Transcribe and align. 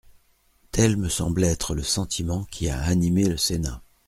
Tel 0.71 0.97
me 0.97 1.09
semble 1.09 1.43
être 1.43 1.75
le 1.75 1.83
sentiment 1.83 2.45
qui 2.45 2.69
a 2.69 2.79
animé 2.81 3.23
le 3.29 3.37
Sénat. 3.37 3.83